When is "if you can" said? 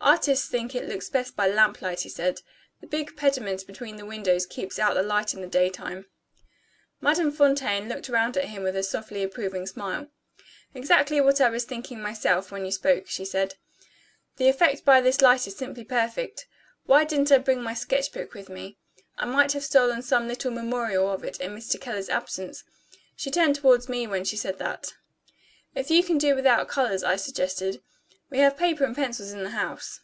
25.74-26.16